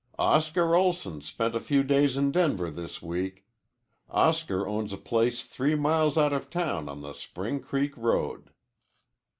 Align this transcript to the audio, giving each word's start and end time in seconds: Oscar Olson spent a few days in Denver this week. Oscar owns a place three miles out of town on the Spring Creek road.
Oscar 0.17 0.75
Olson 0.75 1.21
spent 1.21 1.53
a 1.53 1.59
few 1.59 1.83
days 1.83 2.17
in 2.17 2.31
Denver 2.31 2.71
this 2.71 3.03
week. 3.03 3.45
Oscar 4.09 4.65
owns 4.67 4.91
a 4.91 4.97
place 4.97 5.43
three 5.45 5.75
miles 5.75 6.17
out 6.17 6.33
of 6.33 6.49
town 6.49 6.89
on 6.89 7.01
the 7.01 7.13
Spring 7.13 7.59
Creek 7.59 7.95
road. 7.95 8.49